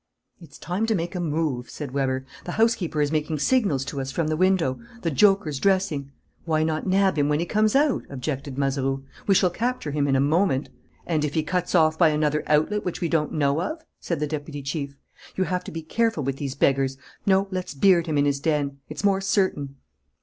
[0.39, 2.25] "It's time to make a move," said Weber.
[2.45, 6.11] "The housekeeper is making signals to us from the window: the joker's dressing."
[6.43, 9.03] "Why not nab him when he comes out?" objected Mazeroux.
[9.27, 10.69] "We shall capture him in a moment."
[11.05, 14.25] "And if he cuts off by another outlet which we don't know of?" said the
[14.25, 14.95] deputy chief.
[15.35, 16.97] "You have to be careful with these beggars.
[17.27, 18.79] No, let's beard him in his den.
[18.89, 19.75] It's more certain."